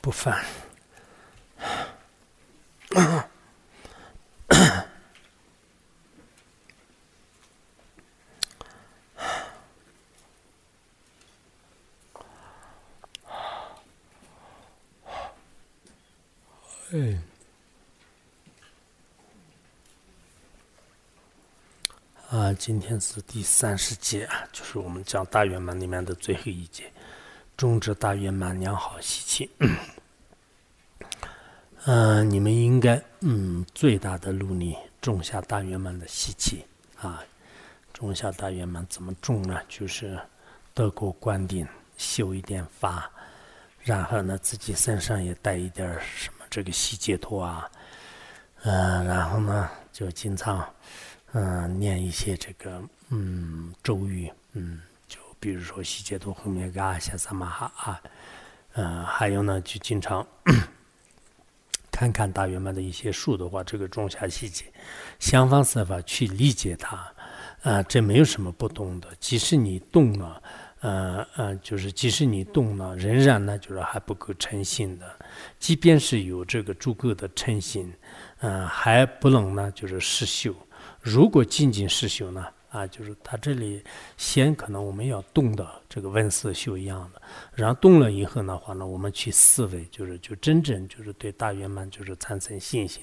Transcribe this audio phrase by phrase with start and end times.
[0.00, 0.44] 不犯。
[16.92, 17.20] 哎，
[22.30, 26.90] 啊，今天是第三十节啊，就是我们讲大圆满里面的最后一节。
[27.60, 29.50] 种植大圆满良好习气，
[31.84, 36.64] 嗯，你们应该嗯最大的努力种下大圆满的习气
[36.98, 37.22] 啊，
[37.92, 39.60] 种下大圆满怎么种呢？
[39.68, 40.18] 就是
[40.72, 41.68] 德国观顶，
[41.98, 43.10] 修一点法，
[43.82, 47.70] 然后呢自己身上也带一点什么这个细节托啊，
[48.62, 50.66] 嗯，然后呢就经常
[51.32, 54.80] 嗯念一些这个嗯咒语嗯。
[55.40, 58.00] 比如说细节多后面个阿夏萨玛哈啊，
[58.74, 60.24] 嗯，还有呢，就经常
[61.90, 64.66] 看看大圆满的一些书的话，这个种下细节，
[65.18, 67.10] 想方设法去理解它，
[67.62, 69.08] 啊，这没有什么不懂的。
[69.18, 70.42] 即使你懂了，
[70.80, 75.18] 呃呃，就是即使你懂了，仍然呢，就是还不够诚信的。
[75.58, 77.90] 即便是有这个足够的诚信，
[78.40, 80.54] 嗯，还不能呢，就是失修。
[81.00, 82.46] 如果仅仅失修呢？
[82.70, 83.82] 啊，就是他这里
[84.16, 87.20] 先可能我们要动到这个温色修一样的，
[87.54, 93.02] 然后动了以后的话呢，我们去思维，就是就真正就是对大圆满就是产生信心，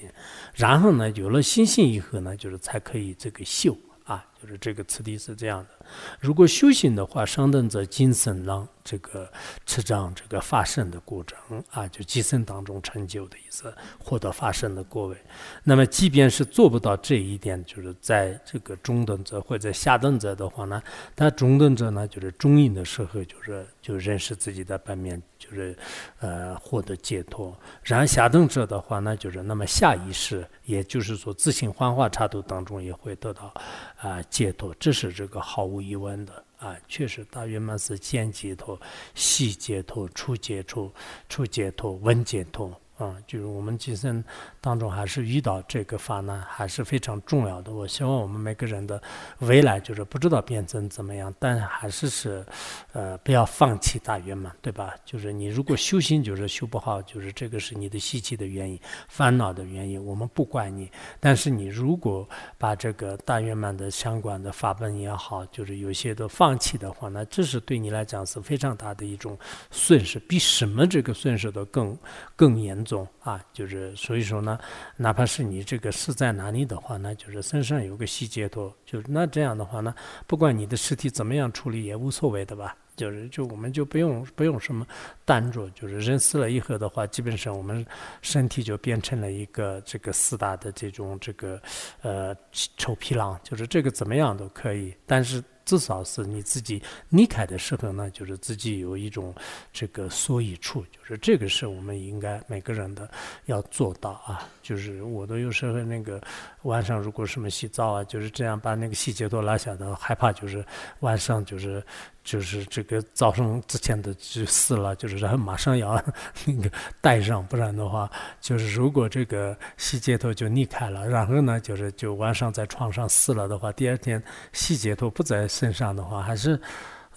[0.54, 3.76] 然后呢有了信心以后呢，就是才可以这个修。
[4.04, 5.86] 啊，就是这个次第是这样的。
[6.20, 9.30] 如果修行的话，上等者精神让这个
[9.66, 15.16] 持障这个发生的过程啊，就今生当中成就的意思，获得发生的果位。
[15.64, 20.82] 那么，即便是做不到这一点，就是在这个中等者或者下等者的话呢，
[21.16, 25.20] 他中等者呢，就是中阴的时候，就是就认识自己的本面。
[25.38, 25.74] 就是
[26.18, 33.54] 呃获得解脱，然后下等者的话呢，就是那么下意识，也就是说自行幻化差度当中也会得到
[33.98, 38.80] 啊解脱，这是这个毫无疑问的啊，确实大圆满是见解脱、
[39.14, 40.92] 细解脱、初解脱、
[41.28, 42.80] 初解脱、文解脱。
[42.98, 44.22] 啊，就是我们今生
[44.60, 47.72] 当中还是遇到这个法呢，还是非常重要的。
[47.72, 49.00] 我希望我们每个人的
[49.38, 52.44] 未来就是不知道变成怎么样，但还是是，
[52.92, 54.96] 呃，不要放弃大圆满，对吧？
[55.04, 58.76] 就是你如果修行就是修不好，就是这个是你的习气的原因、
[59.08, 60.90] 烦恼的原因，我们不怪你。
[61.20, 62.28] 但是你如果
[62.58, 69.38] 把这个大圆满的相关的法本也好，就是有些都放弃的话，那这是对你来讲是非常大的一种
[69.70, 71.96] 损失，比什么这个损失都更
[72.34, 72.84] 更严。
[72.96, 74.58] 种啊，就是所以说呢，
[74.96, 79.94] 哪怕是你这个是在哪里的话呢，就是身上有个细节多，就那这样的话呢，
[80.26, 84.86] 不管你的尸体怎么样处理也无所谓的吧，就是就我们就不用不用什么
[85.24, 87.84] 担着，就是人死了以后的话，基本上我们
[88.22, 91.60] 身体就变成了一个这个四大的这种这个
[92.02, 92.34] 呃
[92.76, 95.42] 臭皮囊，就是这个怎么样都可以，但是。
[95.68, 99.34] 至少是你自己离开的时候呢，就是自己有一种
[99.70, 103.06] 这个所以处，就是这个是我们应该每个人的
[103.44, 104.48] 要做到啊。
[104.62, 106.18] 就是我都有时候那个
[106.62, 110.64] 晚上如果什么洗澡啊，就是这样把那个细节都拉下的，害怕就是
[111.00, 111.84] 晚上就是
[112.30, 115.94] 就是这个早上之前的就死了，就是然后马上要
[116.46, 118.08] 那个带上，不然的话
[118.40, 124.22] 就是如果这个细节头就离开了，然后呢就是就晚上在床上死了的话，第二天
[124.52, 125.48] 细节头不在。
[125.48, 126.60] 身上的话还是，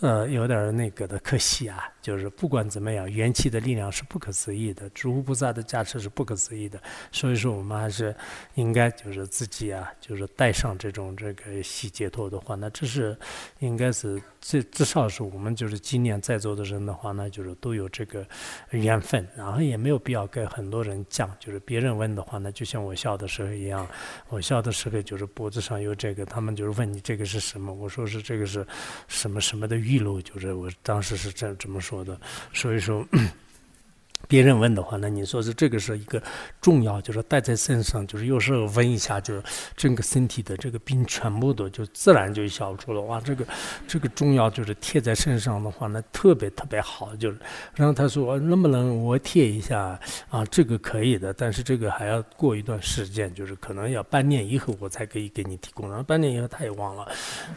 [0.02, 1.88] 呃，有点那个的可惜啊。
[2.02, 6.82] 就是不管怎么样，元气的力量是不可思议的，诸菩萨的加持是不可思议的。
[7.12, 8.16] 所以说，我们还是
[8.56, 13.16] 应该就是自己啊，就是带上这种这个洗解脱的话，那这是
[13.60, 18.26] 应该是至至少是我们就是今年在座的人的话，那就是都有这个
[18.72, 21.32] 缘分，然后也没有必要跟很多人讲。
[21.40, 23.88] 就是别人问的话那，就像我小的时候一样，
[24.30, 28.66] 我小的时候就是脖子上有这个，他们就是问你这个是什么，我说是这个是
[29.08, 32.02] 什么什么的露，就是我当时是这这么说。
[32.04, 32.20] 的，
[32.54, 33.06] 所以说，
[34.28, 36.22] 别人问的话，那你说是这个是一个
[36.62, 39.44] 重要，就是带在身上，就是有时候闻一下，就是
[39.76, 43.02] 整个身体的这个病全部都就自然就消除了。
[43.02, 43.46] 哇，这个
[43.88, 47.16] 这个中药就是贴在身上的话，那特别特别好。
[47.18, 47.38] 就是，
[47.76, 50.00] 然后他说能不能我贴一下
[50.30, 50.46] 啊？
[50.46, 55.90] 这个可以的，但是这个还要过一段时间，就是可能要半年以后我才可以给你提供。
[55.90, 57.12] 然后半年以后他也忘了，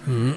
[0.07, 0.37] 嗯。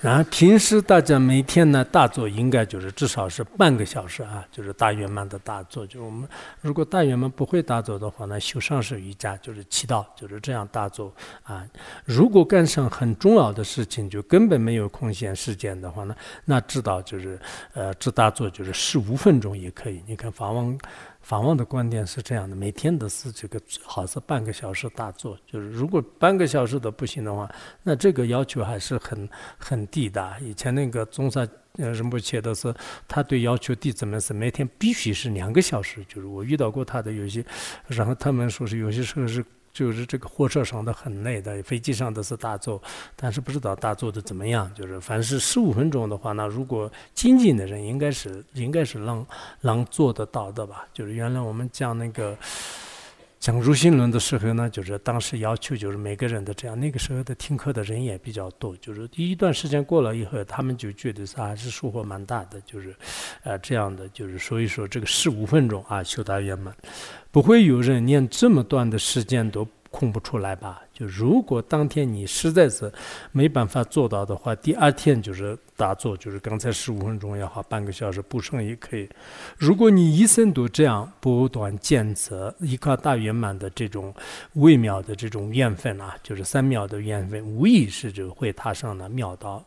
[0.00, 5.86] 然后平时大家每天呢大坐应该就是至少是半个小时啊，就是大圆满的大坐。
[5.86, 6.26] 就我们
[6.62, 11.12] 如果大圆满不会大坐的话呢，修上师瑜伽就是祈祷，就是这样大坐
[11.42, 11.66] 啊。
[12.04, 17.38] 如果干上很重要的事情，就根本没有空闲时间的话呢，那知道就是
[17.74, 20.02] 呃，这大坐就是十五分钟也可以。
[20.06, 20.78] 你看法王。
[21.20, 27.48] 访问的观点是这样的：每天都是这个最好是半个小时大坐，就是如果半个小时都不行的话，
[27.82, 29.28] 那这个要求还是很
[29.58, 30.36] 很低的。
[30.40, 32.74] 以前那个中山呃仁波切的是
[33.06, 37.44] 他对要求弟子们是每天必须是两个小时，就是我遇到过他的有些，
[37.86, 39.44] 然后他们说是有些时候是。
[39.72, 42.82] 就是这个火车上的很累的，飞机上的是大坐，
[43.16, 44.70] 但是不知道大坐的怎么样。
[44.74, 49.26] 就是凡是十五分钟的话，那如果精进的人应该是应该是能
[49.60, 50.84] 能做得到的吧？
[50.92, 52.36] 就是原来我们讲那个
[53.40, 58.76] 讲入心论的时候呢，就是当时要求就是每个人的这样，那个时候的听课的人也比较多。
[58.76, 62.60] 就是第一段时间过了以后，他们就觉得是还是收获蛮大的。
[62.66, 62.94] 就是
[63.42, 66.76] 呃这样的，就是所以说这个十五分钟啊，修大圆满。
[67.30, 70.82] 不会有人连这么短的时间都空不出来吧？
[71.00, 72.92] 就如果当天你实在是
[73.32, 75.56] 没办法做到的话，第二天就是。
[75.80, 79.08] 打坐就是刚才十五分钟也好，半个小时不上也可以。
[79.56, 84.14] 如果你一生都这样不断坚持，依靠大圆满的这种
[84.56, 89.64] 微妙的这种缘分啊，就是三妙的缘分，无疑是就会踏上了妙道。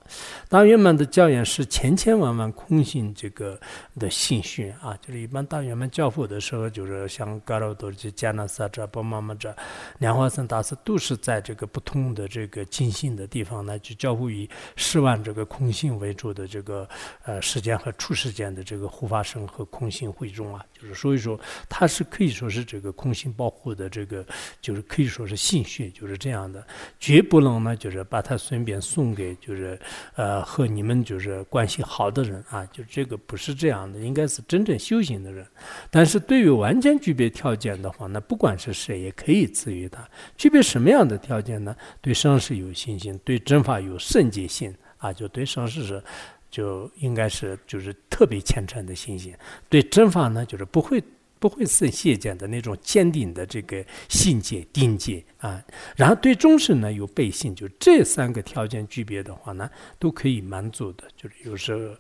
[0.48, 3.60] 大圆满的教言是千千万万空性这个
[4.00, 9.52] 的心训啊，就是一般大圆满教父的时候，就是像嘎罗多吉、迦纳萨者、波玛玛者、
[9.98, 15.94] 莲花生大师，都是在这个不同的这个精信的地方呢，去教父于十万这个空性。
[16.04, 16.90] 为主的这个
[17.24, 21.40] 呃时间和出时间的这个护法神和空性会众啊，就是所以说
[21.70, 24.26] 它是可以说是这个空性保护的这个，
[24.60, 26.66] 就是可以说是心血，就是这样的，
[27.00, 29.80] 绝不能呢就是把它顺便送给就是
[30.16, 35.48] 呃和你们就是关系好的人啊，就这个不是这样的，应该是真正修行的人。
[35.90, 40.04] 但是对于完全具备条件的话，那不管是谁也可以赐予他。
[40.36, 41.76] 具备什么样的条件呢？
[42.02, 44.74] 对上师有信心，对真法有圣洁心。
[44.98, 46.02] 啊，就对上师是，
[46.50, 49.36] 就应该是就是特别虔诚的信心，
[49.68, 51.04] 对正法呢，就是不会。
[51.44, 55.62] 不会是现见的那种坚定的这个信解定解啊，
[55.94, 59.70] 然后对众生呢有背信，就这三个条件具备的话呢，
[60.00, 61.04] 都可以满足的。
[61.18, 61.96] 就是有时候，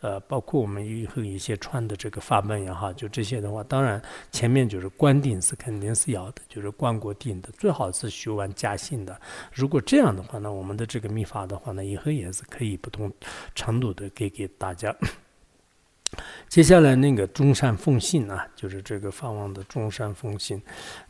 [0.00, 4.02] 呃，包括我们以后一些穿的这个法门也好，就这些的话，当然
[4.32, 9.20] 前面就是观定是肯定是要的，就是观过定的，最好是学完加信的。
[9.52, 13.12] 如果这样的话呢，我们的这个秘法的话呢，以后也是可以不同
[13.54, 14.92] 程度的给给大家。
[16.48, 20.60] 接下来那个中山奉信啊，就是这个法王的中山奉信。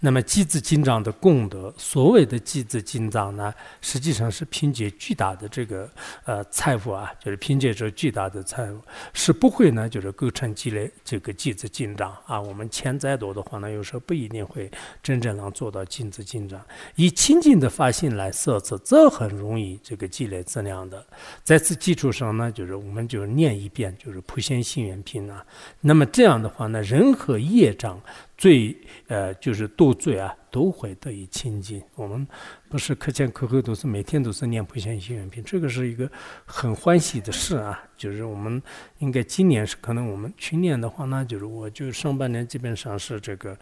[0.01, 5.89] 那么积资金藏的功德，所谓的积资金藏呢，实际上是凭借巨大的这个
[6.25, 8.81] 呃财富啊，就是凭借着巨大的财富，
[9.13, 12.41] 是不会呢，就是构成积累这个积资金藏啊。
[12.41, 14.69] 我们钱再多的话呢，有时候不一定会
[15.01, 16.61] 真正能做到积资金藏。
[16.97, 21.07] 以清净的发心来设置，这很容易这个积累资量的。
[21.45, 25.31] 在此基础上呢，就是我们就念一遍，就是普贤行愿品。
[25.31, 25.45] 啊，
[25.83, 28.01] 那么这样的话呢，人和业障
[28.39, 28.75] 最
[29.09, 31.83] 呃就是多罪啊，都会得以清净。
[31.97, 32.27] 我们
[32.69, 36.09] 不是课前课后都是每天都是念普贤行愿品，这个是一个
[36.47, 37.83] 很欢喜的事啊。
[37.97, 38.63] 就是我们
[38.99, 43.59] 应该今年是可能我们去年的话呢，就是我就上半年基本上是这个，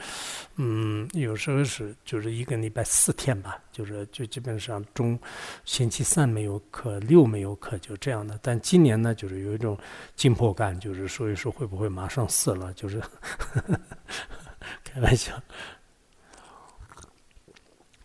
[0.56, 5.18] 嗯，有时候是就是一个礼拜四天吧，就是就基本上中
[5.64, 8.38] 星期三没有课，六没有课，就这样的。
[8.42, 9.74] 但今年呢，就是有一种
[10.14, 12.70] 紧迫感，就是所以说会不会马上死了？
[12.74, 13.00] 就是
[14.96, 15.42] 开玩笑。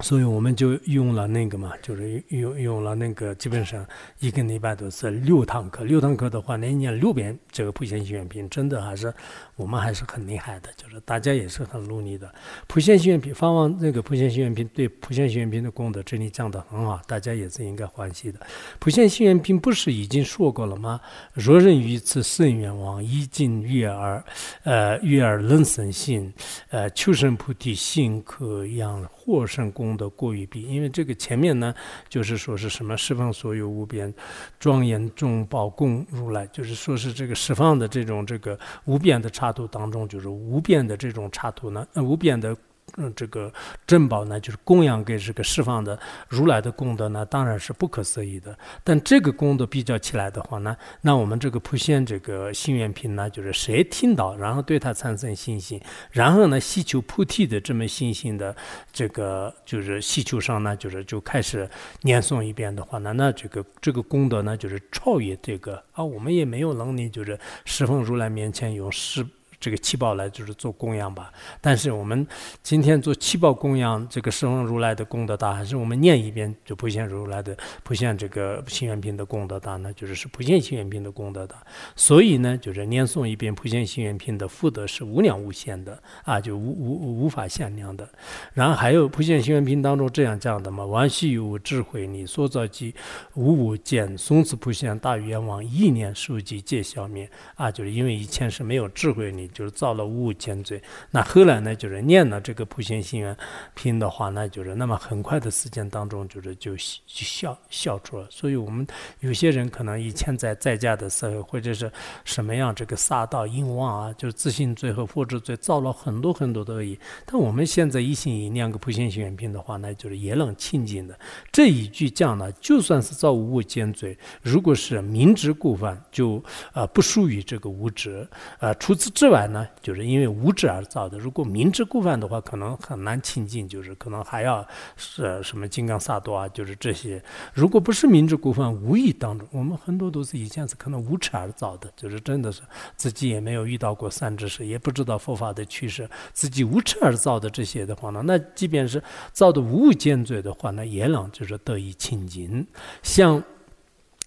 [0.01, 3.85] 所以我们就用了那个嘛，就是用用了那个，基本上
[4.19, 5.83] 一个礼拜都是六堂课。
[5.83, 9.13] 六堂课的话，那一年六遍这个普贤行愿品，真的还是
[9.55, 12.33] 我们还是很厉害的，就是大家也是很努力的。
[12.67, 18.39] 普贤行愿品，方往那个普贤行愿品对普贤行愿品的功德，这里讲的很好，大家也是应该欢喜的。
[18.79, 20.99] 普贤行愿品不是已经说过了吗？
[21.33, 24.23] 若人于此圣愿望，一尽悦耳，
[24.63, 26.33] 呃，悦耳能生信，
[26.69, 29.90] 呃，求生菩提心可养获胜功。
[29.95, 31.73] 的过于比，因为这个前面呢，
[32.09, 34.13] 就是说是什么释放所有无边
[34.59, 42.55] 庄严众宝供如来，就是说是这个释放的这种这个无边的刹土当中，就是无边的这种刹土呢，无边的。
[42.97, 43.51] 嗯，这个
[43.87, 48.57] 珍宝呢，就是供养给这个释放的如来的功德呢，当然是不可思议的。
[48.83, 55.81] 但这个功德比较起来的话呢，那我们这个普贤这个心愿品呢，就是谁听到，然后对他产生信心，
[56.11, 58.55] 然后呢，希求菩提的这么信心的
[58.91, 61.69] 这个就是希求上呢，就是就开始
[62.01, 69.25] 念诵一遍的话呢，那这个这个功德呢，就是超越这个啊，我们也没有能力，就是侍奉如来面前用十。
[69.61, 72.25] 这个七宝来就是做供养吧，但是我们
[72.63, 79.93] 今天做七宝供养，这个圣如来的功德大，还是我们念一遍就普现如来的普现这个心愿品的功德大呢？
[79.93, 81.61] 就是是普现心愿品的功德大，
[81.95, 88.09] 所以呢，就是念诵一遍普现心愿品的福德是无量无限的啊，就无无无法限量的。
[88.55, 92.95] 然后还有普现心愿品当中这样讲的嘛：万系有智慧，你所造即
[93.35, 97.69] 无无见，从此普现大愿望，意念数集皆消灭啊！
[97.69, 99.50] 就是因为以前是没有智慧你。
[99.51, 100.81] 就是造了无间罪，
[101.11, 103.35] 那后来呢，就是念了这个普贤心愿
[103.73, 108.25] 品的话，那就是那么很快的时间当中，就是就就消消除了。
[108.29, 108.87] 所以我们
[109.19, 111.91] 有些人可能以前在在家的时候，或者是
[112.23, 116.97] 什么样这个杀盗淫妄啊，就是自信罪和复制罪，造了很多很多的恶业。
[117.25, 121.19] 但我们现在一心一念个普贤心愿品的话，那就是也能清净的。
[121.51, 126.41] 这一句讲呢，就算是造无间罪，如果是明知故犯，就
[126.73, 128.25] 呃不属于这个无知。
[128.59, 129.40] 呃，除此之外。
[129.47, 131.17] 呢，就是因为无知而造的。
[131.17, 137.21] 如果明知故犯的话，可能很难清净，就是可能还要是什么金刚萨埵啊，就是这些。
[137.53, 142.61] 如果不是明知故犯，无意当中，我们很多都是以前是可能无知而造的，就是真的是
[142.95, 152.65] 自己也没有遇到过善知识，也不知道佛法的趋势，自己无知而造的这些的话呢，那即便是造的无间罪的话，那也能就是得以清净，
[153.03, 153.43] 像。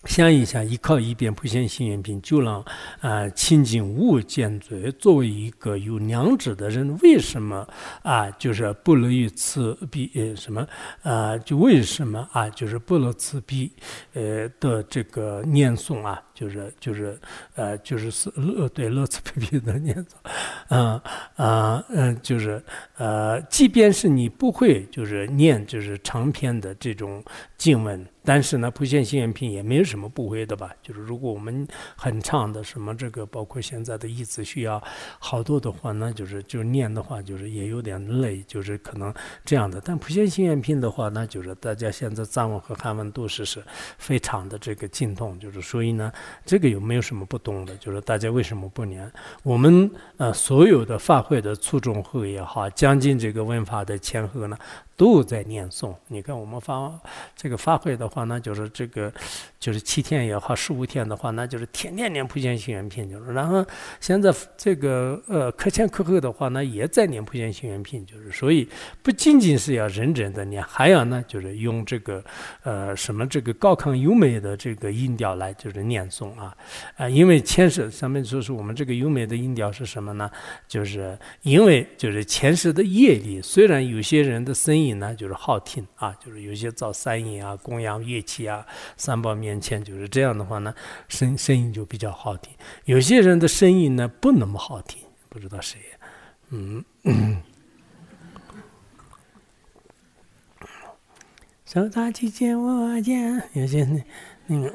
[0.06, 2.64] 想一下，依靠一边普贤行愿品，就让
[3.00, 4.92] 啊清净无间罪。
[4.92, 7.66] 作为一个有良知的人，为什么
[8.02, 10.66] 啊就是不乐于此彼什么
[11.02, 11.37] 啊？
[11.38, 13.70] 就为什么啊就是不乐此彼
[14.12, 16.23] 呃的这个念诵啊？
[16.34, 17.18] 就是就是
[17.54, 20.06] 呃就是是乐对乐此彼彼的念诵，
[20.68, 21.00] 嗯
[21.36, 22.62] 啊嗯就是
[22.96, 27.24] 呃，即便是你不会就是念就是长篇的这种
[27.56, 28.04] 经文。
[28.26, 30.74] 但是呢，普贤行愿品也没有什么不会的吧？
[30.82, 34.82] 就是如果我们很长的什么这个，包括现在的意思需要
[35.18, 39.12] 好多的话呢，就是就念的话，就是也有点累，就是可能
[39.44, 39.78] 这样的。
[39.84, 43.62] 但普贤行愿品的话那，就是大家现在藏文和汉文都是是
[43.98, 46.10] 非常的这个精通，就是所以呢，
[46.45, 47.76] 这个有没有什么不懂的？
[47.76, 49.11] 就是大家为什么不念？
[49.43, 54.57] 我们呃所有的法会的初中后也好，将近这个文法的前后呢。
[54.96, 55.94] 都在念诵。
[56.08, 56.92] 你看，我们发
[57.34, 59.12] 这个发会的话，那就是这个，
[59.58, 63.32] 就是七天也好，十五天的话，那就是天天念普贤行愿品，就是。
[63.32, 63.64] 然后
[64.00, 68.30] 现在这个呃课前课后的话，那也在念普贤行愿品，就是。
[68.30, 68.68] 所以
[69.02, 72.22] 不仅仅是要认真的念，还要呢，就是用这个
[72.62, 76.56] 呃什么这个高亢优美的这个音调来就是念诵啊
[76.96, 80.30] 啊，因为前世上面说是我们这个优美的音调是什么呢？
[80.68, 84.83] 就是因为就是前世的业力，虽然有些人的声音。
[84.84, 90.74] 音呢，就是好听啊，就是有些造三音啊，供养乐器啊，三宝面前就是这样的话呢，
[91.08, 92.52] 声声音就比较好听。
[92.84, 95.78] 有些人的声音呢不那么好听，不知道谁，
[96.50, 96.84] 嗯，
[101.64, 103.88] 手打起见我见，有些
[104.46, 104.70] 那个。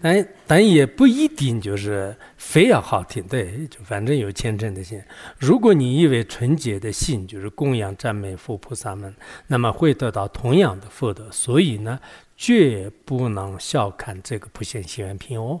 [0.00, 5.02] 但但也不一定就是非要好听，对，就反正有虔诚的心。
[5.38, 9.14] 如果你以为纯洁的心就是供养赞美佛菩萨们，
[9.46, 11.30] 那么会得到同样的福德。
[11.30, 11.98] 所以呢，
[12.36, 15.60] 绝不能小看这个普贤行愿品哦，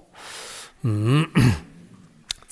[0.82, 1.26] 嗯。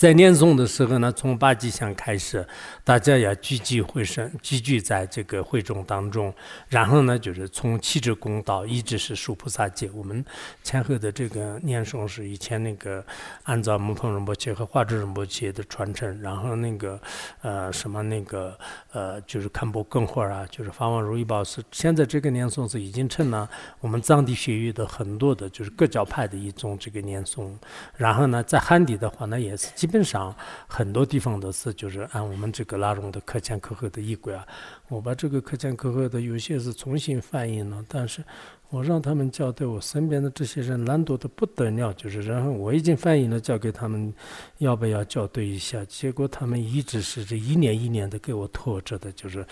[0.05, 2.47] 在念诵的时候呢，从八吉祥开始，
[2.85, 6.31] 大家要聚集会声，聚聚在这个会众当中。
[6.69, 9.91] 然后呢，就是从七支公道一直是树菩萨戒。
[9.95, 10.23] 我们
[10.63, 13.03] 前后的这个念诵是以前那个
[13.45, 16.21] 按照木棚仁波切和华智仁波切的传承。
[16.21, 17.01] 然后那个
[17.41, 18.55] 呃什么那个
[18.93, 23.49] 呃就是堪布更会啊，就是法王如意宝是现在这个念诵是已经成了
[23.81, 27.51] 我们藏地学域的很多的就是各教派的一种这个念诵。
[27.97, 29.89] 然后呢，在汉地的话呢，也是基。
[29.94, 30.35] 本上
[30.67, 34.47] 很多地方都是就是按我们这个拉拢的课前课后的衣柜啊，
[34.89, 38.25] 我把这个课前课后的有些是重新翻译了，但是
[38.71, 44.13] 我让他们校对，我身边的这些人懒惰的不得了，就是然后我已经翻译了，交给他们
[44.59, 49.47] 要不要校对一下，结果他们一直是这一年一年的给我拖着的，就是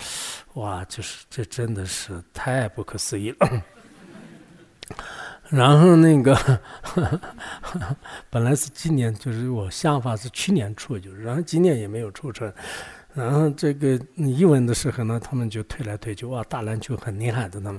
[0.55, 3.63] 哇，就是这真的是太不可思议了。
[5.53, 6.35] 然后那个，
[8.31, 12.51] 本来是今年，就是我想法是去年出，就是，然后今年也没有出成。
[13.15, 17.79] 然后这个一问的时候呢，他们就推来推去，哇，打篮球很厉害的他们。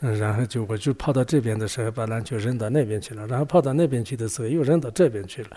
[0.00, 5.50] 嗯，然后就我就跑到这边的时候，把篮球扔到那边去了，然后跑到那边去的时候，又扔到这边去了。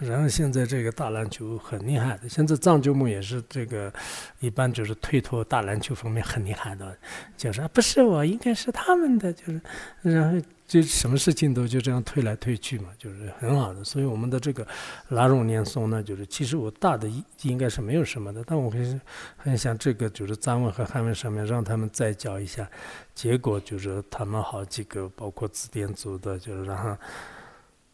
[0.00, 3.92] 然后现在这个打篮球很厉害的，现在藏九木也是这个，
[4.40, 6.92] 一般就是推脱打篮球方面很厉害的，
[7.36, 9.60] 就是不是我，应该是他们的，就是，
[10.02, 13.84] 然后就什么事情都就这样推来推去嘛，就是很好的。
[13.84, 14.66] 所以我们的这个
[15.08, 17.08] 拉拢念诵呢，就是其实我大的
[17.42, 19.00] 应该是没有什么的，但我很
[19.36, 22.68] 很想这个就是藏文和汉文上面让他们再教一下，
[23.14, 26.96] 结果就是他们好几个包括字典组的，就是然后。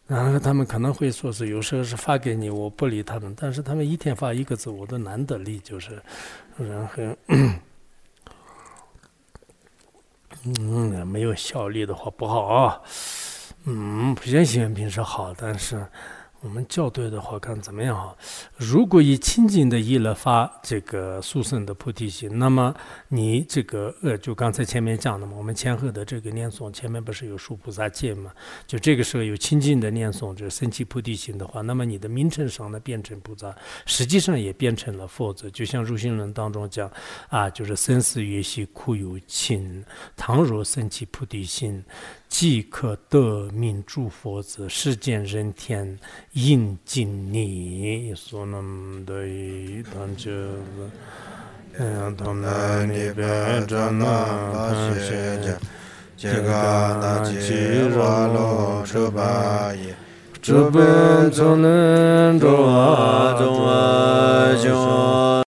[0.08, 6.02] 然后他们可能会说是有时候是发给你，我不理他们，但是他们一天发一个字，我都难得理，就是，
[6.58, 6.94] 然后，
[10.44, 12.80] 嗯，没有效率的话不好啊，
[13.64, 15.86] 嗯，不像习平时好，但是。
[16.42, 18.16] 我们校对的话，看怎么样哈？
[18.56, 22.74] 如果以清净的意来发这个速胜的菩提心，那么
[23.06, 28.32] 你这个呃，就刚才前面讲的嘛，我们前后的这个念诵，前面不是有数菩萨戒嘛？
[28.66, 33.54] 就这个时候有清净的念诵，就是升起菩提心的话，那么你的名称上呢变成菩萨，
[33.86, 35.48] 实际上也变成了佛子。
[35.52, 36.90] 就像入心论当中讲
[37.28, 39.84] 啊，就是生死缘系苦有情，
[40.16, 41.84] 倘若升起菩提心。
[42.32, 45.98] 即可得名诸佛子，世间人天
[46.32, 48.14] 应敬你。
[48.16, 49.14] 所能得
[49.94, 50.30] 当觉，
[51.78, 54.06] 嗯，他们那边真那
[54.50, 55.52] 他学家，
[56.16, 56.50] 这个
[57.02, 57.36] 那起
[57.98, 59.94] 瓦罗车巴耶，
[60.40, 65.32] 这边从能着中啊中。